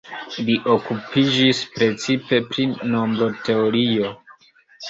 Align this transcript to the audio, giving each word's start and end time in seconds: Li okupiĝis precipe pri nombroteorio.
Li 0.45 0.53
okupiĝis 0.75 1.59
precipe 1.77 2.41
pri 2.49 2.67
nombroteorio. 2.95 4.11